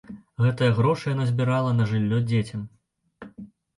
Гэтыя 0.43 0.71
грошы 0.79 1.05
яна 1.13 1.27
збірала 1.33 1.75
на 1.79 1.87
жыллё 1.93 2.17
дзецям. 2.33 2.67